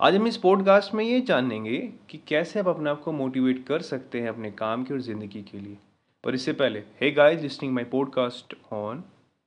आज 0.00 0.14
हम 0.14 0.26
इस 0.26 0.36
पॉडकास्ट 0.36 0.94
में 0.94 1.04
ये 1.04 1.20
जानेंगे 1.20 1.76
कि 2.10 2.18
कैसे 2.18 2.58
आप 2.60 2.66
अपने 2.68 2.90
आप 2.90 3.00
को 3.02 3.12
मोटिवेट 3.12 3.64
कर 3.66 3.82
सकते 3.82 4.20
हैं 4.20 4.28
अपने 4.28 4.50
काम 4.50 4.82
की 4.84 4.94
और 4.94 5.00
ज़िंदगी 5.00 5.42
के 5.42 5.58
लिए। 5.58 5.76
पर 6.24 6.34
इससे 6.34 6.52
पहले 6.52 6.82
hey 7.00 7.10
guys 7.10 7.40
listening 7.40 7.74
my 7.74 7.84
podcast 7.84 8.54
on 8.72 9.02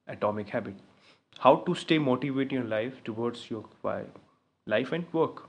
atomic 0.07 0.47
habit 0.47 0.77
how 1.39 1.55
to 1.55 1.73
stay 1.73 1.99
motivate 1.99 2.53
your 2.53 2.65
life 2.65 3.01
towards 3.05 3.51
your 3.51 4.11
life 4.67 4.93
and 4.93 5.05
work 5.15 5.47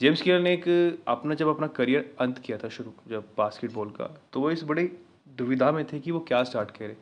James 0.00 0.22
Clear 0.22 0.40
ने 0.40 0.52
एक 0.52 0.64
अपना, 1.08 1.34
जब 1.34 1.48
अपना 1.48 1.66
करियर 1.66 2.14
अंत 2.20 2.38
किया 2.38 2.58
था 2.58 2.68
शुरू, 2.68 2.92
जब 3.08 3.28
बास्केटबॉल 3.38 3.90
का 3.90 4.14
तो 4.32 4.40
वो 4.40 4.50
इस 4.50 4.64
बड़े 4.64 4.90
दुविधा 5.28 5.72
में 5.72 5.84
थे 5.84 6.00
कि 6.00 6.10
वो 6.10 6.20
क्या 6.20 6.42
स्टार्ट 6.44 6.70
करें। 6.70 6.96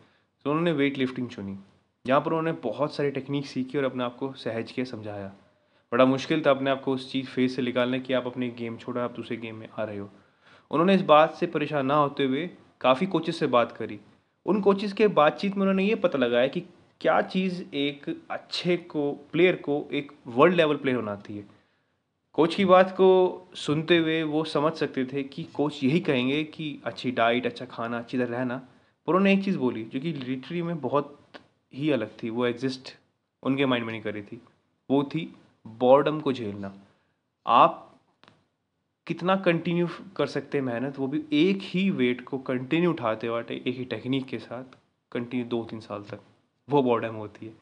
तो 0.45 0.51
उन्होंने 0.51 0.73
वेट 0.73 0.99
लिफ्टिंग 0.99 1.29
चुनी। 1.29 1.59
जहाँ 2.07 2.21
पर 2.21 2.33
उन्होंने 2.33 2.53
बहुत 2.63 2.95
सारी 2.95 3.11
टेक्निक 3.11 3.47
सीखी 3.47 3.79
और 3.79 3.85
अपने 3.85 4.05
आप 4.05 4.17
को 4.17 4.33
सहज 4.33 4.73
के 4.73 4.85
समझाया। 4.85 5.33
बड़ा 5.93 6.05
मुश्किल 6.05 6.43
था 6.47 6.51
अपने 6.51 6.71
आप 6.71 6.83
को 6.83 6.93
उस 6.95 7.11
चीज़ 7.13 7.27
फेस 7.27 7.57
से 7.57 7.63
निकालने 7.63 8.01
की, 8.01 8.13
आप 8.13 8.27
अपने 8.27 8.49
गेम 8.49 8.77
छोड़ा, 8.77 9.05
आप 9.05 9.13
दूसरे 9.13 9.37
गेम 9.37 9.57
में 9.57 9.69
आ 9.79 9.85
रहे 9.85 9.99
हो। 9.99 10.11
उन्होंने 10.71 10.95
इस 10.95 11.03
बात 11.03 11.35
से 11.35 11.47
परेशान 11.47 11.87
ना 11.87 11.95
होते 11.95 12.25
हुए 12.25 12.51
काफ़ी 12.81 13.07
कोचेस 13.07 13.39
से 13.39 13.47
बात 13.47 13.73
करी। 13.73 14.01
उन 14.47 14.61
कोचेस 14.61 14.93
के 14.93 15.09
बातचीत 15.09 15.55
में 15.55 15.61
उन्होंने 15.61 15.85
ये 15.85 15.95
पता 15.95 16.19
लगाया 16.19 16.47
कि 16.47 16.61
क्या 17.01 17.21
चीज़ 17.21 17.63
एक 17.75 18.23
अच्छे 18.31 18.77
को 18.77 19.13
प्लेयर 19.33 19.57
को 19.57 19.89
एक 19.93 20.13
वर्ल्ड 20.27 20.55
लेवल 20.55 20.77
प्लेयर 20.77 20.99
बनाती 20.99 21.37
है। 21.37 21.45
कोच 22.33 22.55
की 22.55 22.65
बात 22.65 22.91
को 22.91 23.49
सुनते 23.55 23.97
हुए 23.97 24.23
वो 24.23 24.45
समझ 24.45 24.73
सकते 24.73 25.05
थे 25.05 25.23
कि 25.23 25.43
कोच 25.45 25.85
यही 25.85 26.01
कहेंगे 26.01 26.43
कि 26.45 26.79
अच्छी 26.85 27.11
डाइट 27.11 27.47
अच्छा 27.47 27.65
खाना, 27.65 27.99
अच्छी 27.99 28.19
तरह 28.19 28.37
रहना। 28.37 28.57
पर 29.07 29.15
उन्होंने 29.15 29.33
एक 29.33 29.45
चीज़ 29.45 29.59
बोली 29.59 29.85
जो 29.85 30.01
कि 30.01 30.13
लिटरी 30.13 30.63
में 30.63 30.81
बहुत 30.81 31.19
ही 31.75 31.91
अलग 31.91 32.11
थी, 32.23 32.31
वो 32.31 32.47
एग्जिस्ट 32.47 32.97
उनके 33.43 33.67
माइंड 33.67 33.87
में 33.87 33.93
नहीं 33.93 34.03
करी 34.03 34.23
थी। 34.23 34.41
वो 34.91 35.03
थी 35.03 35.35
बॉर्डम 35.67 36.21
को 36.21 36.33
झेलना। 36.33 36.75
आप 37.47 38.01
कितना 39.07 39.37
कंटिन्यू 39.37 39.89
कर 40.17 40.27
सकते 40.27 40.59
हैं 40.59 40.65
मेहनत, 40.65 40.99
वो 40.99 41.07
भी 41.07 41.25
एक 41.33 41.59
ही 41.63 41.91
वेट 41.91 42.21
को 42.21 42.39
कंटिन्यू 42.39 42.91
उठाते 42.91 43.29
वाटे 43.29 43.55
एक 43.55 43.77
ही 43.77 43.85
टेक्निक 43.85 44.25
के 44.25 44.39
साथ 44.39 44.65
कंटिन्यू 45.13 45.47
दो 45.47 45.65
तीन 45.65 45.81
साल 45.81 46.03
तक, 46.03 46.21
वो 46.71 46.83
बॉर्डम 46.83 47.15
होती 47.15 47.47
है। 47.47 47.55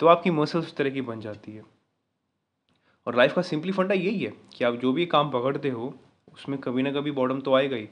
तो 0.00 0.06
आपकी 0.06 0.30
मसल्स 0.30 0.66
उस 0.66 0.76
तरह 0.76 0.90
की 0.90 1.00
बन 1.00 1.20
जाती 1.20 1.52
है। 1.52 1.62
और 3.06 3.16
लाइफ 3.16 3.34
का 3.34 3.42
सिंपली 3.42 3.72
फंडा 3.72 3.94
यही 3.94 4.24
है 4.24 4.32
कि 4.54 4.64
आप 4.64 4.74
जो 4.74 4.92
भी 4.92 5.06
काम 5.06 5.30
पकड़ते 5.30 5.70
हो, 5.70 5.94
उसमें 6.32 6.58
कभी 6.58 6.82
ना 6.82 6.92
कभी 6.92 7.10
बॉर्डम 7.10 7.40
तो 7.40 7.54
आएगा 7.54 7.76
ही। 7.76 7.88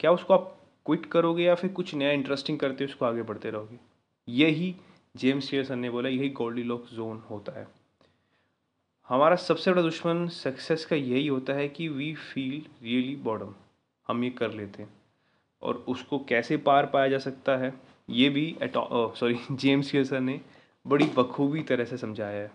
क्या 0.00 0.12
उसको 0.12 0.34
आप 0.34 0.58
क्विट 0.86 1.06
करोगे 1.06 1.44
या 1.44 1.54
फिर 1.54 1.72
कुछ 1.72 1.94
नया 1.94 2.10
इंटरेस्टिंग 2.10 2.58
करते 2.58 2.84
उसको 2.84 3.04
आगे 3.04 3.22
बढ़ते 3.22 3.50
रहोगे? 3.50 3.76
यही 4.28 4.76
जेम्स 5.16 5.50
केयरसन 5.50 5.78
ने 5.78 5.90
बोला, 5.90 6.08
यही 6.08 6.28
गोल्डी 6.28 6.62
लॉक 6.62 6.86
जोन 6.86 7.18
होता 7.30 7.60
है। 7.60 7.81
हमारा 9.08 9.36
सबसे 9.36 9.70
बड़ा 9.70 9.82
दुश्मन 9.82 10.26
सक्सेस 10.28 10.84
का 10.84 10.96
यही 10.96 11.26
होता 11.26 11.52
है 11.52 11.68
कि 11.68 11.88
वी 11.88 12.12
फील 12.14 12.62
रियली 12.82 13.14
बॉडम 13.16 13.54
हम 14.08 14.22
ये 14.24 14.30
कर 14.30 14.50
लेते 14.50 14.82
हैं। 14.82 14.92
और 15.62 15.84
उसको 15.88 16.18
कैसे 16.18 16.56
पार 16.58 16.86
पाया 16.86 17.08
जा 17.08 17.18
सकता 17.18 17.56
है, 17.56 17.72
ये 18.10 18.28
भी 18.28 18.56
सॉरी 18.62 19.38
जेम्स 19.52 19.90
केसर 19.90 20.20
ने 20.20 20.40
बड़ी 20.86 21.06
बखूबी 21.16 21.62
तरह 21.62 21.84
से 21.84 21.96
समझाया 21.96 22.42
है 22.42 22.50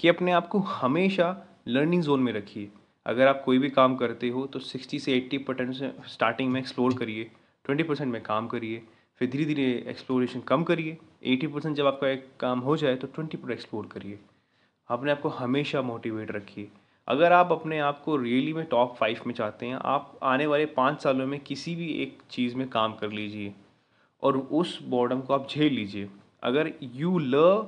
कि 0.00 0.08
अपने 0.08 0.32
आप 0.32 0.48
को 0.48 0.58
हमेशा 0.58 1.28
लर्निंग 1.68 2.02
जोन 2.02 2.20
में 2.20 2.32
रखिए। 2.32 2.68
अगर 3.06 3.26
आप 3.26 3.42
कोई 3.44 3.58
भी 3.58 3.70
काम 3.70 3.96
करते 3.96 4.28
हो 4.28 4.46
तो 4.46 4.58
60 4.60 4.98
से 4.98 5.16
80 5.20 5.38
परसेंट 5.40 6.06
स्टार्टिंग 6.06 6.50
में 6.52 6.60
एक्सप्लोर 6.60 6.94
करिए। 6.98 7.30
20 7.64 7.86
परसेंट 7.88 8.12
में 8.12 8.22
काम 8.22 8.46
करिए। 8.46 8.82
फिर 9.20 9.30
धीरे 9.30 9.44
धीरे 9.44 9.66
एक्सप्लोरेशन 9.88 10.40
कम 10.42 10.64
करिए। 10.64 10.96
80 11.26 11.46
परसेंट 11.46 11.76
जब 11.76 11.86
आपका 11.86 12.08
एक 12.08 12.26
काम 12.40 12.60
हो 12.60 12.76
जाए 12.76 12.96
तो 12.96 13.08
20 13.08 13.36
परसेंट 13.36 13.50
एक्सप्लोर 13.52 13.86
करिए। 13.86 14.18
अपने 14.90 15.10
आप 15.10 15.20
को 15.20 15.28
हमेशा 15.28 15.82
मोटिवेट 15.82 16.30
रखिए 16.30 16.68
अगर 17.08 17.32
आप 17.32 17.52
अपने 17.52 17.78
आप 17.78 18.02
को 18.04 18.16
रियली 18.16 18.52
में 18.52 18.64
टॉप 18.66 18.94
फाइव 18.96 19.20
में 19.26 19.34
चाहते 19.34 19.66
हैं, 19.66 19.74
आप 19.74 20.18
आने 20.22 20.46
वाले 20.46 20.66
पाँच 20.66 21.02
सालों 21.02 21.26
में 21.26 21.38
किसी 21.40 21.74
भी 21.76 21.88
एक 22.02 22.18
चीज़ 22.30 22.56
में 22.56 22.68
काम 22.68 22.94
कर 22.94 23.10
लीजिए 23.10 23.54
और 24.22 24.36
उस 24.36 24.78
बॉडम 24.82 25.20
को 25.20 25.34
आप 25.34 25.48
झेल 25.50 25.72
लीजिए। 25.72 26.08
अगर 26.42 26.72
you 26.82 27.18
love 27.18 27.62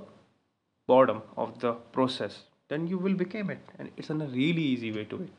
boredom 0.88 1.20
of 1.38 1.50
the 1.58 1.72
process 1.94 2.44
then 2.70 2.86
you 2.88 2.98
will 2.98 3.14
became 3.14 3.50
it 3.50 3.70
and 3.80 3.90
it's 3.98 4.10
un 4.10 4.22
really 4.22 4.62
easy 4.72 4.90
way 4.90 5.04
to 5.04 5.16
it 5.16 5.30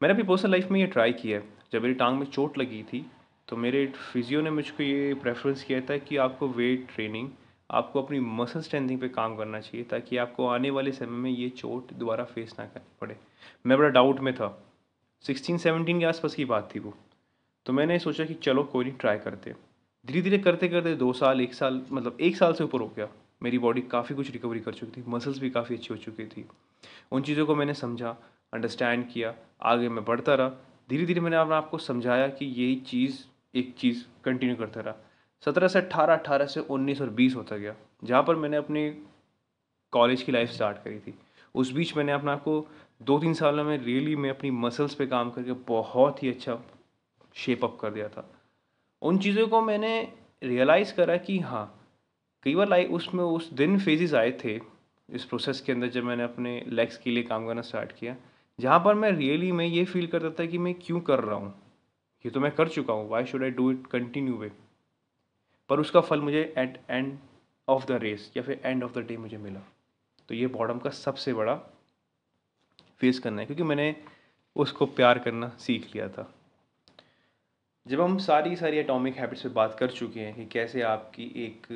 मैंने 0.00 0.12
अपनी 0.12 0.24
पर्सनल 0.24 0.50
लाइफ 0.50 0.70
में 0.70 0.80
ये 0.80 0.86
ट्राई 0.86 1.12
किया 1.12 1.38
है। 1.38 1.48
जब 1.72 1.82
मेरी 1.82 1.94
टांग 1.94 2.18
में 2.18 2.26
चोट 2.26 2.58
लगी 2.58 2.82
थी 2.82 3.04
तो 3.48 3.56
मेरे 3.56 3.86
फिजियो 4.12 4.40
ने 4.42 4.50
मुझको 4.50 4.82
ये 4.82 5.14
प्रेफरेंस 5.14 5.64
किया 5.64 5.80
था 5.80 5.96
कि 5.98 6.16
आपको 6.16 6.48
वेट 6.48 6.86
ट्रेनिंग 6.94 7.28
आपको 7.70 8.02
अपनी 8.02 8.20
मसल 8.20 8.60
स्ट्रेंथिंग 8.60 9.00
पे 9.00 9.08
काम 9.08 9.36
करना 9.36 9.60
चाहिए 9.60 9.84
ताकि 9.84 10.16
आपको 10.16 10.46
आने 10.48 10.70
वाले 10.70 10.92
समय 10.92 11.08
में 11.08 11.30
ये 11.30 11.48
चोट 11.48 11.92
दोबारा 11.92 12.24
फेस 12.24 12.54
ना 12.58 12.66
करनी 12.66 12.96
पड़े। 13.00 13.16
मैं 13.66 13.78
बड़ा 13.78 13.88
डाउट 13.88 14.20
में 14.20 14.34
था। 14.34 14.62
सिक्सटीन 15.22 15.58
सेवनटीन 15.58 16.00
के 16.00 16.06
आसपास 16.06 16.34
की 16.34 16.44
बात 16.44 16.74
थी 16.74 16.80
वो। 16.80 16.94
तो 17.66 17.72
मैंने 17.72 17.98
सोचा 17.98 18.24
कि 18.24 18.34
चलो 18.34 18.64
कोई 18.64 18.84
नहीं 18.84 18.94
ट्राई 18.94 19.18
करते 19.18 19.54
धीरे 20.06 20.22
धीरे 20.22 20.38
करते 20.38 20.68
करते 20.68 20.94
दो 20.94 21.12
साल, 21.12 21.40
एक 21.40 21.54
साल 21.54 21.82
मतलब 21.92 22.18
एक 22.20 22.36
साल 22.36 22.52
से 22.52 22.64
ऊपर 22.64 22.80
हो 22.80 22.92
गया। 22.96 23.08
मेरी 23.42 23.58
बॉडी 23.58 23.80
काफ़ी 23.80 24.14
कुछ 24.14 24.30
रिकवरी 24.30 24.60
कर 24.60 24.74
चुकी 24.74 25.00
थी। 25.00 25.04
मसल्स 25.08 25.38
भी 25.38 25.50
काफ़ी 25.50 25.76
अच्छी 25.76 25.88
हो 25.90 25.96
चुकी 25.96 26.26
थी। 26.26 26.48
उन 27.12 27.22
चीज़ों 27.22 27.46
को 27.46 27.54
मैंने 27.54 27.74
समझा 27.74 28.16
अंडरस्टैंड 28.54 29.08
किया, 29.10 29.34
आगे 29.62 29.88
मैं 29.88 30.04
बढ़ता 30.04 30.34
रहा। 30.34 30.48
धीरे 30.90 31.06
धीरे 31.06 31.20
मैंने 31.20 31.36
अपने 31.36 31.54
आपको 31.54 31.78
समझाया 31.78 32.28
कि 32.28 32.44
यही 32.44 32.76
चीज़, 32.76 33.18
एक 33.54 33.74
चीज़ 33.78 34.04
कंटिन्यू 34.24 34.56
करता 34.56 34.80
रहा। 34.80 34.94
सत्रह 35.42 35.68
से 35.68 35.78
अट्ठारह 35.78 36.14
अट्ठारह 36.14 36.46
से 36.46 36.60
उन्नीस 36.60 37.00
और 37.00 37.10
बीस 37.10 37.34
होता 37.36 37.56
गया, 37.56 37.74
जहाँ 38.04 38.22
पर 38.22 38.36
मैंने 38.36 38.56
अपनी 38.56 38.90
कॉलेज 39.92 40.22
की 40.22 40.32
लाइफ 40.32 40.50
स्टार्ट 40.50 40.82
करी 40.84 40.98
थी। 40.98 41.14
उस 41.54 41.72
बीच 41.72 41.96
मैंने 41.96 42.12
अपना 42.12 42.32
आपको 42.32 42.66
दो 43.00 43.18
तीन 43.18 43.34
सालों 43.34 43.64
में 43.64 43.76
रियली 43.78 44.16
मैं 44.16 44.30
अपनी 44.30 44.50
मसल्स 44.52 44.94
पे 44.94 45.06
काम 45.06 45.30
करके 45.30 45.52
बहुत 45.68 46.22
ही 46.22 46.28
अच्छा 46.28 46.58
शेप 47.36 47.64
अप 47.64 47.78
कर 47.80 47.90
दिया 47.90 48.08
था। 48.08 48.28
उन 49.02 49.18
चीज़ों 49.18 49.46
को 49.48 49.60
मैंने 49.62 50.00
रियलाइज़ 50.42 50.94
करा 50.94 51.16
कि 51.18 51.38
हाँ 51.40 51.72
कई 52.46 52.54
बार 52.54 52.68
लाइफ 52.68 52.90
उसमें 52.90 53.22
उस 53.24 53.52
दिन 53.52 53.78
फेजेस 53.78 54.14
आए 54.14 54.30
थे, 54.44 54.60
इस 55.08 55.24
प्रोसेस 55.24 55.60
के 55.60 55.72
अंदर 55.72 55.88
जब 55.88 56.04
मैंने 56.04 56.22
अपने 56.24 56.62
लेग्स 56.68 56.96
के 56.96 57.10
लिए 57.10 57.22
काम 57.22 57.46
करना 57.46 57.62
स्टार्ट 57.62 57.92
किया, 57.92 58.16
जहाँ 58.58 58.78
पर 58.84 58.94
मैं 58.94 59.10
रियली 59.12 59.50
मैं 59.52 59.66
ये 59.66 59.84
फील 59.84 60.06
करता 60.06 60.30
था 60.38 60.46
कि 60.46 60.58
मैं 60.58 60.74
क्यों 60.76 61.00
कर 61.00 61.20
रहा 61.20 61.36
हूँ? 61.36 61.54
ये 62.24 62.30
तो 62.30 62.40
मैं 62.40 62.50
कर 62.52 62.68
चुका 62.68 62.92
हूँ 62.92 63.08
why 63.08 63.24
should 63.24 63.42
I 63.42 63.50
do 63.50 63.70
it 63.70 63.86
continue 63.86 64.34
way 64.34 64.50
पर 65.70 65.80
उसका 65.80 66.00
फल 66.00 66.20
मुझे 66.20 66.42
at 66.58 66.80
end 66.90 67.16
of 67.68 67.86
the 67.86 67.98
race 68.02 68.30
या 68.36 68.42
फिर 68.42 68.60
एंड 68.64 68.84
ऑफ़ 68.84 68.92
द 68.92 69.06
डे 69.06 69.16
मुझे 69.16 69.36
मिला। 69.36 69.60
तो 70.28 70.34
ये 70.34 70.46
बॉडम 70.46 70.78
का 70.78 70.90
सबसे 70.90 71.32
बड़ा 71.32 71.54
फेस 73.00 73.18
करना 73.18 73.40
है, 73.40 73.46
क्योंकि 73.46 73.62
मैंने 73.62 73.94
उसको 74.56 74.86
प्यार 74.86 75.18
करना 75.18 75.48
सीख 75.58 75.94
लिया 75.94 76.08
था। 76.08 76.32
जब 77.86 78.00
हम 78.00 78.18
सारी 78.18 78.56
सारी 78.56 78.76
एटॉमिक 78.76 79.16
हैबिट्स 79.16 79.42
पे 79.42 79.48
बात 79.48 79.76
कर 79.78 79.90
चुके 79.90 80.20
हैं 80.20 80.34
कि 80.34 80.46
कैसे 80.46 80.82
आपकी 80.82 81.24
एक, 81.44 81.66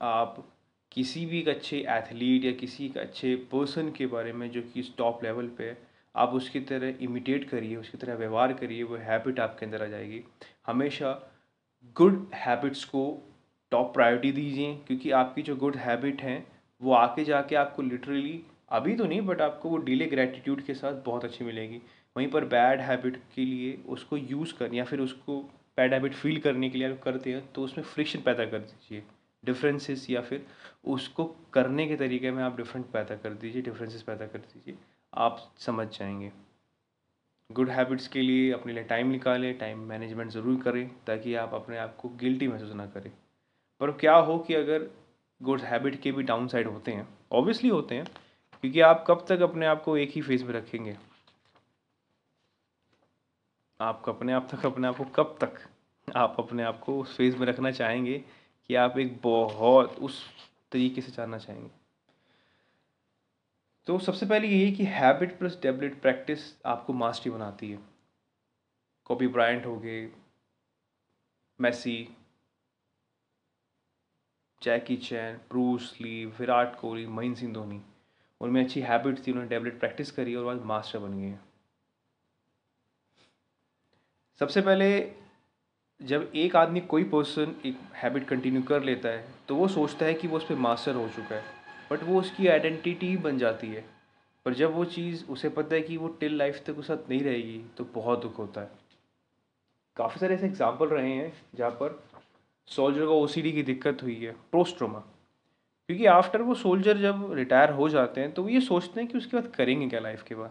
आप 0.00 0.44
किसी 0.92 1.24
भी 1.26 1.38
एक 1.40 1.48
अच्छे 1.48 1.78
एथलीट 1.88 2.44
या 2.44 2.52
किसी 2.52 2.86
एक 2.86 2.96
अच्छे 2.98 3.34
पर्सन 3.52 3.90
के 3.92 4.06
बारे 4.06 4.32
में 4.32 4.50
जो 4.50 4.62
कि 4.62 4.82
टॉप 4.98 5.24
लेवल 5.24 5.48
पे 5.48 5.76
आप 6.14 6.34
उसकी 6.34 6.60
तरह 6.60 6.98
इमिटेट 7.00 7.48
करिए, 7.48 7.76
उसकी 7.76 7.98
तरह 7.98 8.14
व्यवहार 8.14 8.52
करिए, 8.52 8.82
वो 8.82 8.96
हैबिट 8.96 9.40
आपके 9.40 9.66
अंदर 9.66 9.82
आ 9.82 9.86
जाएगी। 9.86 10.22
हमेशा 10.66 11.12
गुड 11.96 12.26
हैबिट्स 12.34 12.84
को 12.84 13.02
टॉप 13.72 13.92
प्रायोरिटी 13.94 14.32
दीजिए, 14.32 14.74
क्योंकि 14.86 15.10
आपकी 15.10 15.42
जो 15.42 15.56
गुड 15.56 15.76
हैबिट 15.76 16.22
हैं, 16.22 16.46
वो 16.80 16.92
आके 16.94 17.24
जाके 17.24 17.56
आपको 17.56 17.82
लिटरली 17.82 18.40
अभी 18.70 18.94
तो 18.96 19.04
नहीं 19.04 19.20
बट 19.20 19.40
आपको 19.40 19.68
वो 19.68 19.76
डिले 19.78 20.06
ग्रेटिट्यूड 20.06 20.62
के 20.62 20.74
साथ 20.74 21.02
बहुत 21.04 21.24
अच्छी 21.24 21.44
मिलेगी। 21.44 21.80
वहीं 22.16 22.28
पर 22.30 22.44
बैड 22.44 22.80
हैबिट 22.80 23.16
के 23.34 23.44
लिए 23.44 23.78
उसको 23.88 24.16
यूज़ 24.16 24.54
कर, 24.54 24.74
या 24.74 24.84
फिर 24.84 25.00
उसको 25.00 25.40
बैड 25.78 25.92
हैबिट 25.92 26.14
फील 26.14 26.38
करने 26.40 26.70
के 26.70 26.78
लिए 26.78 26.88
अगर 26.88 26.96
करते 26.96 27.32
हैं 27.32 27.46
तो 27.52 27.62
उसमें 27.62 27.84
फ्रिक्शन 27.84 28.20
पैदा 28.20 28.44
कर 28.46 28.58
दीजिए। 28.58 29.02
डिफरेंसेस 29.44 30.06
या 30.10 30.20
फिर 30.20 30.46
उसको 30.84 31.24
करने 31.52 31.86
के 31.86 31.96
तरीके 31.96 32.30
में 32.30 32.42
आप 32.44 32.56
डिफरेंट 32.56 32.86
पैदा 32.86 33.16
कर 33.16 33.34
दीजिए 33.34 33.62
डिफरेंसेस 33.62 34.02
पैदा 34.02 34.26
कर 34.26 34.38
दीजिए। 34.38 34.76
आप 35.12 35.48
समझ 35.58 35.86
जाएँगे। 35.88 36.30
गुड 37.50 37.70
हैबिट्स 37.70 38.06
के 38.08 38.20
लिए, 38.22 38.50
अपने 38.52 38.72
लिए 38.72 38.84
टाइम 38.84 39.10
निकालें 39.10 39.58
टाइम 39.58 39.78
मैनेजमेंट 39.88 40.30
ज़रूर 40.30 40.60
करें, 40.62 40.88
ताकि 41.06 41.34
आप 41.34 41.54
अपने 41.54 41.78
आप 41.78 41.96
को 41.96 42.08
गिल्टी 42.08 42.48
महसूस 42.48 42.74
ना 42.74 42.86
करें। 42.86 43.10
पर 43.80 43.92
क्या 43.92 44.14
हो 44.16 44.38
कि 44.38 44.54
अगर 44.54 44.88
गुड 45.40 45.60
हैबिट 45.60 46.00
के 46.02 46.12
भी 46.12 46.22
डाउन 46.22 46.48
साइड 46.48 46.68
होते 46.68 46.92
हैं 46.92 47.08
ऑब्वियसली 47.32 47.70
होते 47.70 47.94
हैं, 47.94 48.04
क्योंकि 48.62 48.80
आप 48.80 49.04
कब 49.08 49.24
तक 49.28 49.40
अपने 49.40 49.66
आप 49.66 49.82
को 49.82 49.96
एक 49.96 50.10
ही 50.10 50.22
फ़ेज़ 50.22 50.44
में 50.44 50.52
रखेंगे? 50.54 50.96
आप 53.80 54.04
अपने 54.08 54.32
आप 54.32 54.48
तक, 54.52 54.66
अपने 54.66 54.88
आप 54.88 54.96
को 54.96 55.04
कब 55.04 55.36
तक 55.40 55.58
आप 56.08 56.36
अपने 56.38 56.62
आप 56.62 56.80
को 56.80 57.00
उस 57.00 57.16
फ़ेज़ 57.16 57.36
में 57.36 57.46
रखना 57.46 57.70
चाहेंगे 57.70 58.18
कि 58.70 58.74
आप 58.74 58.98
एक 58.98 59.20
बहुत 59.22 59.98
उस 60.00 60.22
तरीके 60.72 61.00
से 61.00 61.12
जानना 61.12 61.38
चाहेंगे? 61.38 61.77
तो 63.88 63.98
सबसे 63.98 64.26
पहले 64.26 64.48
यही 64.48 64.72
कि 64.72 64.84
हैबिट 64.84 65.38
प्लस 65.38 65.56
डेबिलिट 65.62 66.00
प्रैक्टिस 66.02 66.40
आपको 66.66 66.92
मास्टरी 66.92 67.30
बनाती 67.32 67.70
है। 67.70 67.78
कॉपी 69.06 69.26
ब्रायंट 69.26 69.66
हो 69.66 69.76
गए 69.76 70.08
Messi 71.60 71.96
Jackie 74.62 74.96
Chan 74.98 75.36
Bruce 75.50 75.94
Lee 76.00 76.24
Virat 76.38 76.78
Kohli 76.80 77.06
Mahendra 77.06 77.40
Singh 77.40 77.52
Dhoni, 77.54 77.80
उनमें 78.40 78.62
अच्छी 78.64 78.80
हैबिट 78.80 79.26
थी, 79.26 79.30
उन्होंने 79.30 79.48
डेवलप 79.48 79.80
प्रैक्टिस 79.80 80.10
करी 80.10 80.34
और 80.34 80.44
बाद 80.44 80.64
मास्टर 80.66 80.98
बन 80.98 81.18
गए। 81.20 81.36
सबसे 84.40 84.60
पहले 84.60 85.12
जब 86.00 86.32
एक 86.36 86.56
आदमी, 86.56 86.80
कोई 86.80 87.04
पर्सन 87.04 87.60
एक 87.66 87.78
हैबिट 87.94 88.28
कंटिन्यू 88.28 88.62
कर 88.62 88.82
लेता 88.82 89.08
है 89.08 89.28
तो 89.48 89.56
वो 89.56 89.68
सोचता 89.70 90.06
है 90.06 90.14
कि 90.14 90.28
वो 90.28 90.36
उस 90.36 90.48
पर 90.48 90.54
मास्टर 90.66 90.94
हो 90.94 91.08
चुका 91.08 91.34
है। 91.34 91.57
बट 91.90 92.02
वो 92.02 92.18
उसकी 92.20 92.46
आइडेंटिटी 92.48 93.16
बन 93.18 93.38
जाती 93.38 93.66
है। 93.66 93.84
पर 94.46 94.54
जब 94.54 94.74
वो 94.74 94.84
चीज़, 94.86 95.24
उसे 95.26 95.48
पता 95.50 95.74
है 95.74 95.80
कि 95.82 95.96
वो 95.96 96.08
टिल 96.20 96.36
लाइफ 96.38 96.62
तक 96.66 96.78
उस 96.78 96.86
साथ 96.86 97.08
नहीं 97.10 97.20
रहेगी 97.20 97.60
तो 97.78 97.84
बहुत 97.94 98.22
दुख 98.22 98.38
होता 98.38 98.60
है। 98.60 98.70
काफ़ी 99.96 100.20
सारे 100.20 100.34
ऐसे 100.34 100.46
एग्ज़ाम्पल 100.46 100.88
रहे 100.88 101.12
हैं, 101.12 101.32
जहाँ 101.54 101.70
पर 101.72 102.02
सोल्जर 102.68 103.06
को 103.06 103.20
ओसीडी 103.22 103.52
की 103.52 103.62
दिक्कत 103.62 104.02
हुई 104.02 104.14
है 104.16 104.32
प्रोस्ट्रोमा 104.50 104.98
क्योंकि 104.98 106.06
आफ्टर 106.06 106.42
वो 106.42 106.54
सोल्जर 106.56 106.98
जब 106.98 107.32
रिटायर 107.32 107.70
हो 107.72 107.88
जाते 107.88 108.20
हैं 108.20 108.32
तो 108.32 108.42
वो 108.42 108.48
ये 108.48 108.60
सोचते 108.60 109.00
हैं 109.00 109.08
कि 109.10 109.18
उसके 109.18 109.36
बाद 109.36 109.46
करेंगे 109.48 109.88
क्या 109.88 110.00
लाइफ 110.00 110.22
के 110.22 110.34
बाद? 110.34 110.50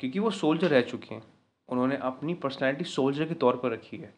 क्योंकि 0.00 0.18
वो 0.18 0.30
सोल्जर 0.32 0.68
रह 0.68 0.80
चुके 0.82 1.14
हैं। 1.14 1.22
उन्होंने 1.68 1.96
अपनी 2.02 2.34
पर्सनैलिटी 2.36 2.84
सोल्जर 2.86 3.24
के 3.24 3.34
तौर 3.36 3.56
पर 3.56 3.72
रखी 3.72 3.96
है। 3.96 4.12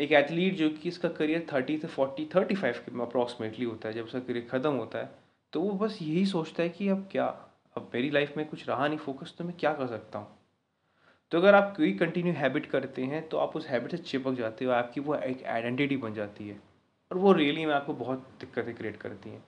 एक 0.00 0.12
एथलीट 0.12 0.54
जो 0.56 0.68
कि 0.72 0.88
इसका 0.88 1.08
करियर 1.10 1.46
थर्टी 1.52 1.76
से 1.78 1.88
फोर्टी 1.88 2.28
थर्टी 2.34 2.54
फाइव 2.54 2.74
के 2.84 3.00
अप्रॉक्सीमेटली 3.02 3.64
होता 3.64 3.88
है, 3.88 3.94
जब 3.94 4.04
उसका 4.04 4.18
करियर 4.20 4.46
ख़त्म 4.50 4.72
होता 4.72 4.98
है 4.98 5.10
तो 5.52 5.60
वो 5.60 5.70
बस 5.78 5.98
यही 6.02 6.24
सोचता 6.26 6.62
है 6.62 6.68
कि 6.68 6.88
अब 6.88 7.06
क्या, 7.12 7.26
अब 7.76 7.90
मेरी 7.94 8.10
लाइफ 8.10 8.36
में 8.36 8.46
कुछ 8.48 8.68
रहा 8.68 8.86
नहीं 8.88 8.98
फोकस 8.98 9.34
तो 9.38 9.44
मैं 9.44 9.54
क्या 9.56 9.72
कर 9.74 9.86
सकता 9.86 10.18
हूँ? 10.18 10.28
तो 11.32 11.38
अगर 11.38 11.54
आप 11.54 11.74
कोई 11.76 11.92
कंटिन्यू 11.94 12.32
हैबिट 12.34 12.66
करते 12.66 13.02
हैं 13.04 13.26
तो 13.28 13.36
आप 13.38 13.56
उस 13.56 13.66
हैबिट 13.68 13.90
से 13.90 13.96
चिपक 13.98 14.34
जाते 14.34 14.64
हो, 14.64 14.70
आपकी 14.72 15.00
वो 15.00 15.14
एक 15.16 15.44
आइडेंटिटी 15.46 15.96
बन 15.96 16.14
जाती 16.14 16.48
है। 16.48 16.56
और 17.10 17.18
वो 17.18 17.32
रियली 17.32 17.66
में 17.66 17.74
आपको 17.74 17.94
बहुत 17.94 18.26
दिक्कतें 18.40 18.74
क्रिएट 18.74 18.96
करती 18.96 19.30
हैं। 19.30 19.42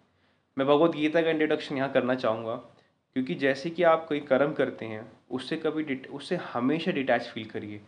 मैं 0.56 0.66
भगवत 0.66 0.90
गीता 0.92 1.22
का 1.22 1.30
इंट्रोडक्शन 1.30 1.76
यहाँ 1.76 1.90
करना 1.92 2.14
चाहूँगा, 2.16 2.54
क्योंकि 2.54 3.34
जैसे 3.36 3.70
कि 3.70 3.82
आप 3.84 4.06
कोई 4.08 4.20
कर्म 4.22 4.52
करते 4.52 4.86
हैं, 4.86 5.06
उससे 5.30 5.56
कभी 5.56 6.00
उससे 6.08 6.36
हमेशा 6.52 6.92
डिटैच 6.92 7.22
फील 7.24 7.44
करिए। 7.46 7.80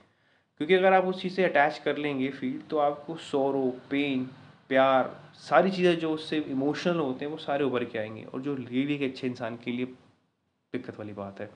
क्योंकि 0.61 0.75
अगर 0.75 0.93
आप 0.93 1.05
उस 1.05 1.21
चीज़ 1.23 1.35
से 1.35 1.45
अटैच 1.45 1.79
कर 1.79 1.97
लेंगे 1.99 2.29
फील 2.31 2.61
तो 2.71 2.79
आपको 2.79 3.17
सोरो 3.23 3.63
पेन 3.91 4.25
प्यार, 4.71 5.11
सारी 5.39 5.71
चीज़ें 5.71 5.99
जो 5.99 6.11
उससे 6.13 6.39
इमोशनल 6.41 6.99
होते 6.99 7.25
हैं 7.25 7.33
वो 7.33 7.39
सारे 7.39 7.65
उभर 7.65 7.85
के 7.85 7.99
आएँगे 7.99 8.23
और 8.25 8.41
जो 8.43 8.55
रियली 8.55 8.95
एक 8.95 9.03
अच्छे 9.03 9.27
इंसान 9.27 9.57
के 9.65 9.71
लिए 9.71 9.87
दिक्कत 10.73 10.99
वाली 10.99 11.13
बात 11.13 11.41
है। 11.41 11.51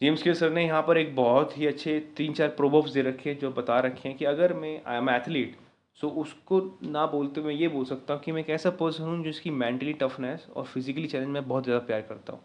जेम्स 0.00 0.22
के 0.22 0.34
सर 0.34 0.50
ने 0.50 0.64
यहाँ 0.64 0.82
पर 0.82 0.98
एक 0.98 1.14
बहुत 1.16 1.56
ही 1.58 1.66
अच्छे 1.66 1.98
तीन 2.16 2.32
चार 2.34 2.48
प्रोबोब्स 2.50 2.90
दे 2.90 3.02
रखे 3.02 3.30
हैं 3.30 3.38
जो 3.38 3.50
बता 3.52 3.78
रखे 3.80 4.08
हैं 4.08 4.16
कि 4.18 4.24
अगर 4.24 4.52
मैं 4.54 4.80
आई 4.86 4.96
एम 4.96 5.10
एथलीट 5.10 5.56
सो 6.00 6.08
उसको 6.20 6.60
ना 6.82 7.06
बोलते 7.06 7.40
मैं 7.40 7.54
ये 7.54 7.68
बोल 7.68 7.84
सकता 7.84 8.14
हूँ 8.14 8.22
कि 8.22 8.32
मैं 8.32 8.40
एक 8.40 8.50
ऐसा 8.50 8.70
पर्सन 8.70 9.04
हूँ 9.04 9.22
जिसकी 9.24 9.50
मेंटली 9.52 9.92
टफनेस 9.92 10.46
और 10.56 10.64
फिजिकली 10.64 11.06
चैलेंज 11.06 11.30
में 11.30 11.48
बहुत 11.48 11.64
ज़्यादा 11.64 11.84
प्यार 11.86 12.02
करता 12.02 12.32
हूँ। 12.32 12.40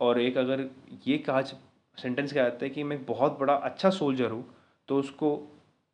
और 0.00 0.20
एक 0.20 0.36
अगर 0.38 0.68
ये 1.06 1.18
कहा 1.18 1.42
सेंटेंस 1.98 2.32
क्या 2.32 2.46
आता 2.46 2.64
है 2.64 2.70
कि 2.70 2.82
मैं 2.84 3.04
बहुत 3.04 3.38
बड़ा 3.38 3.54
अच्छा 3.54 3.90
सोल्जर 3.90 4.30
हूँ 4.30 4.44
तो 4.88 4.98
उसको 4.98 5.30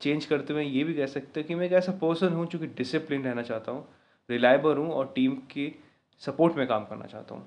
चेंज 0.00 0.24
करते 0.24 0.52
हुए 0.52 0.64
ये 0.64 0.84
भी 0.84 0.94
कह 0.94 1.06
सकते 1.06 1.40
हैं 1.40 1.46
कि 1.48 1.54
मैं 1.54 1.66
एक 1.66 1.72
ऐसा 1.72 1.92
पर्सन 2.02 2.32
हूँ 2.32 2.46
जो 2.46 2.58
कि 2.58 2.66
डिसिप्लिन 2.76 3.24
रहना 3.24 3.42
चाहता 3.42 3.72
हूँ 3.72 3.86
रिलायबल 4.28 4.76
हूँ 4.76 4.90
और 4.90 5.12
टीम 5.14 5.36
के 5.50 5.72
सपोर्ट 6.22 6.56
में 6.56 6.66
काम 6.66 6.84
करना 6.84 7.06
चाहता 7.06 7.34
हूँ। 7.34 7.46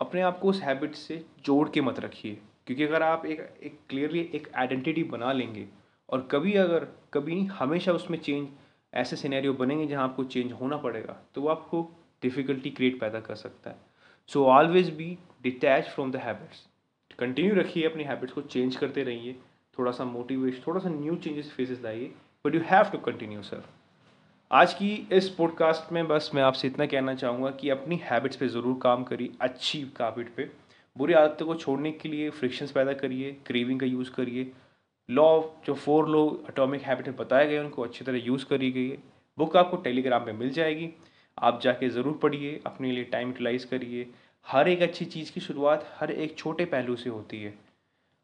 अपने 0.00 0.20
आप 0.20 0.38
को 0.38 0.48
उस 0.48 0.60
हैबिट 0.62 0.94
से 0.94 1.24
जोड़ 1.44 1.68
के 1.68 1.80
मत 1.80 2.00
रखिए, 2.00 2.38
क्योंकि 2.66 2.84
अगर 2.84 3.02
आप 3.02 3.26
एक 3.26 3.40
एक 3.62 3.78
क्लियरली 3.90 4.20
एक 4.34 4.48
आइडेंटिटी 4.54 5.04
बना 5.04 5.32
लेंगे 5.32 5.66
और 6.08 6.28
कभी 6.30 6.54
अगर, 6.54 6.86
कभी 7.14 7.44
हमेशा 7.52 7.92
उसमें 7.92 8.18
चेंज 8.18 8.48
ऐसे 8.92 9.16
सिनेरियो 9.16 9.52
बनेंगे 9.54 9.86
जहाँ 9.86 10.04
आपको 10.04 10.24
चेंज 10.24 10.52
होना 10.52 10.76
पड़ेगा 10.76 11.16
तो 11.34 11.42
वो 11.42 11.48
आपको 11.48 11.82
डिफ़िकल्टी 12.22 12.70
क्रिएट 12.70 13.00
पैदा 13.00 13.20
कर 13.20 13.34
सकता 13.36 13.70
है। 13.70 13.76
So 14.30 14.44
always 14.46 14.90
be 14.96 15.16
detach 15.42 15.84
from 15.84 16.12
the 16.12 16.16
habits 16.16 16.66
continue 17.22 17.54
रखिए 17.54 17.86
अपनी 17.86 18.04
हैबिट्स 18.04 18.32
को 18.32 18.42
चेंज 18.42 18.76
करते 18.76 19.02
रहिए। 19.04 19.36
थोड़ा 19.76 19.90
सा 19.92 20.04
मोटिवेशन 20.04 20.62
थोड़ा 20.66 20.80
सा 20.80 20.88
न्यू 20.90 21.14
चेंजेस 21.16 21.50
फेसेस 21.50 21.80
लाइए। 21.84 22.10
But 22.44 22.54
you 22.54 22.60
have 22.66 22.90
to 22.92 22.98
continue 23.00 23.42
sir 23.42 23.62
आज 24.50 24.72
की 24.74 24.90
इस 25.12 25.28
पॉडकास्ट 25.28 25.92
में 25.92 26.06
बस 26.08 26.30
मैं 26.34 26.42
आपसे 26.42 26.68
इतना 26.68 26.86
कहना 26.86 27.14
चाहूँगा 27.14 27.50
कि 27.60 27.68
अपनी 27.70 28.00
हैबिट्स 28.04 28.36
पे 28.36 28.48
ज़रूर 28.48 28.78
काम 28.82 29.04
करिए, 29.04 29.30
अच्छी 29.40 29.80
हैबिट 30.00 30.34
पे। 30.36 30.48
बुरी 30.96 31.12
आदतों 31.14 31.46
को 31.46 31.54
छोड़ने 31.54 31.92
के 31.92 32.08
लिए 32.08 32.30
फ्रिक्शंस 32.30 32.72
पैदा 32.72 32.92
करिए 32.94 33.30
क्रेविंग 33.46 33.80
का 33.80 33.86
यूज़ 33.86 34.10
करिए। 34.12 34.50
लॉ 35.08 35.40
जो 35.66 35.74
फोर 35.76 36.08
लॉ 36.08 36.26
अटोमिक 36.48 36.82
हैबिट 36.82 37.08
में 37.08 37.16
बताए 37.16 37.46
गए 37.48 37.58
उनको 37.58 37.82
अच्छी 37.82 38.04
तरह 38.04 38.26
यूज़ 38.26 38.44
करी 38.46 38.70
गई 38.72 38.88
है। 38.88 38.98
बुक 39.38 39.56
आपको 39.56 39.76
टेलीग्राम 39.78 40.24
पे 40.24 40.32
मिल 40.34 40.50
जाएगी। 40.50 40.90
आप 41.38 41.60
जाके 41.62 41.88
ज़रूर 41.90 42.18
पढ़िए, 42.22 42.60
अपने 42.66 42.92
लिए 42.92 43.04
टाइम 43.04 43.28
यूटिलाइज़ 43.28 43.66
करिए। 43.66 44.06
हर 44.46 44.68
एक 44.68 44.82
अच्छी 44.82 45.04
चीज़ 45.04 45.32
की 45.32 45.40
शुरुआत 45.40 45.86
हर 45.98 46.10
एक 46.10 46.36
छोटे 46.38 46.64
पहलू 46.64 46.96
से 46.96 47.10
होती 47.10 47.42
है। 47.42 47.54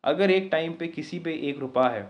अगर 0.05 0.31
एक 0.31 0.49
टाइम 0.53 0.73
पे 0.73 0.87
किसी 0.89 1.19
पे 1.19 1.35
एक 1.49 1.59
रुपया 1.59 1.89
है, 1.89 2.03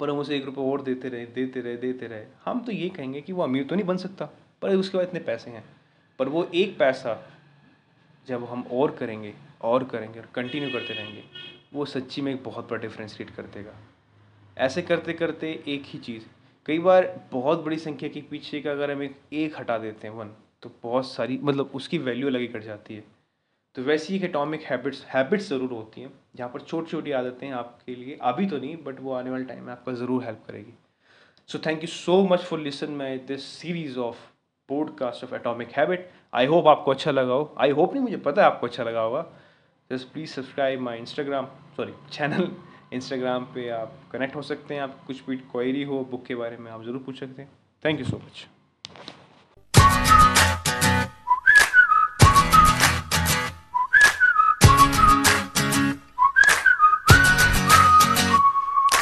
पर 0.00 0.10
हम 0.10 0.18
उसे 0.18 0.36
एक 0.36 0.44
रुपये 0.44 0.64
और 0.64 0.82
देते 0.82 1.08
रहे 1.08 1.26
देते 1.26 1.60
रहे 1.60 1.76
देते 1.76 2.06
रहे, 2.06 2.24
हम 2.44 2.60
तो 2.60 2.72
ये 2.72 2.88
कहेंगे 2.88 3.20
कि 3.20 3.32
वो 3.32 3.42
अमीर 3.42 3.64
तो 3.64 3.74
नहीं 3.74 3.86
बन 3.86 3.96
सकता, 3.96 4.28
पर 4.62 4.74
उसके 4.76 4.98
बाद 4.98 5.06
इतने 5.06 5.20
पैसे 5.20 5.50
हैं। 5.50 5.64
पर 6.18 6.28
वो 6.28 6.44
एक 6.54 6.76
पैसा 6.78 7.16
जब 8.28 8.44
हम 8.44 8.62
और 8.72 8.96
करेंगे 8.96 9.34
और 9.62 9.84
करेंगे 9.84 10.20
और 10.20 10.26
कंटिन्यू 10.34 10.70
करते 10.70 10.94
रहेंगे, 10.94 11.24
वो 11.74 11.84
सच्ची 11.84 12.22
में 12.22 12.34
एक 12.34 12.42
बहुत 12.44 12.70
बड़ा 12.70 12.80
डिफरेंस 12.82 13.16
क्रिएट 13.16 13.34
कर 13.36 13.42
देगा। 13.54 13.78
ऐसे 14.58 14.82
करते 14.82 15.12
करते 15.12 15.52
एक 15.68 15.82
ही 15.86 15.98
चीज़, 15.98 16.24
कई 16.66 16.78
बार 16.78 17.06
बहुत 17.32 17.64
बड़ी 17.64 17.76
संख्या 17.78 18.08
के 18.08 18.20
पीछे 18.20 18.60
का 18.60 18.70
अगर 18.70 18.90
हम 18.90 19.02
एक 19.02 19.16
एक 19.32 19.58
हटा 19.58 19.78
देते 19.78 20.08
हैं, 20.08 20.14
वन 20.14 20.34
तो 20.62 20.70
बहुत 20.82 21.06
सारी 21.06 21.38
मतलब 21.42 21.70
उसकी 21.74 21.98
वैल्यू 22.00 22.28
अलग 22.28 22.40
ही 22.40 22.46
कट 22.48 22.62
जाती 22.62 22.94
है। 22.94 23.04
तो 23.76 23.82
वैसी 23.82 24.14
एक 24.16 24.24
एटॉमिक 24.24 24.62
हैबिट्स 24.62 25.04
हैबिट्स 25.08 25.48
ज़रूर 25.48 25.70
होती 25.72 26.00
हैं, 26.00 26.12
जहाँ 26.36 26.50
पर 26.50 26.60
छोटी 26.60 26.90
छोटी 26.90 27.12
आदतें 27.12 27.50
आपके 27.50 27.94
लिए, 27.94 28.18
अभी 28.22 28.46
तो 28.46 28.58
नहीं 28.58 28.76
बट 28.84 29.00
वो 29.00 29.12
आने 29.14 29.30
वाले 29.30 29.44
टाइम 29.44 29.64
में 29.64 29.72
आपका 29.72 29.92
ज़रूर 29.94 30.24
हेल्प 30.24 30.44
करेगी। 30.48 30.74
So 31.48 31.58
thank 31.66 31.82
you 31.82 31.88
so 31.88 32.22
much 32.24 32.40
for 32.40 32.60
listen 32.60 32.92
my 32.96 33.18
this 33.28 33.44
series 33.44 33.98
of 34.00 34.18
podcast 34.68 35.24
of 35.24 35.34
atomic 35.34 35.72
habit 35.78 36.10
I 36.32 36.46
hope 36.46 36.66
आपको 36.68 36.90
अच्छा 36.90 37.10
लगा 37.10 37.32
हो। 37.32 37.54
आई 37.58 37.70
होप 37.70 37.94
नहीं, 37.94 38.02
मुझे 38.02 38.16
पता 38.18 38.42
है 38.42 38.50
आपको 38.50 38.66
अच्छा 38.66 38.84
लगा 38.84 39.00
होगा। 39.00 39.26
Just 39.90 40.12
please 40.12 40.30
subscribe 40.32 40.80
my 40.80 40.98
Instagram 40.98 41.46
sorry 41.76 41.92
channel 42.12 42.50
Instagram 42.92 43.44
पे 43.54 43.68
आप 43.70 44.00
कनेक्ट 44.12 44.36
हो 44.36 44.42
सकते 44.42 44.74
हैं, 44.74 44.80
आप 44.82 45.04
कुछ 45.06 45.26
भी 45.26 45.36
क्वेरी 45.36 45.82
हो 45.84 46.04
बुक 46.10 46.26
के 46.26 46.34
बारे 46.34 46.56
में 46.56 46.70
आप 46.70 46.82
ज़रूर 46.84 47.02
पूछ 47.02 47.20
सकते 47.20 47.42
हैं। 47.42 47.50
Thank 47.82 48.00
you 48.00 48.06
so 48.06 48.16
much 48.16 48.46